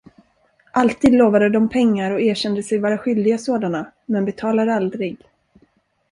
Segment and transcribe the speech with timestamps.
[0.71, 5.17] Alltid lovade de pengar och erkände sig vara skyldiga sådana, men betalade aldrig.